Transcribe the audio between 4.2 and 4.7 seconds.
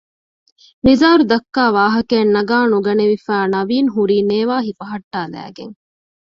ނޭވާ